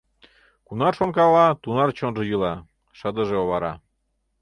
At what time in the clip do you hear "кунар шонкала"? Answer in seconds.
0.67-1.45